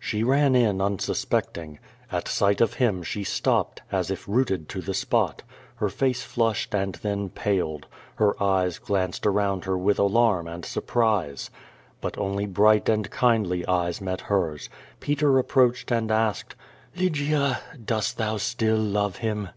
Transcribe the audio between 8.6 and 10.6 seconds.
glanced around her with alarm